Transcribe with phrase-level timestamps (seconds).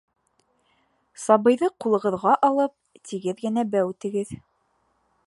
[1.25, 2.75] -сабыйҙы ҡулығыҙға алып,
[3.11, 4.37] тигеҙ генә бәүетегеҙ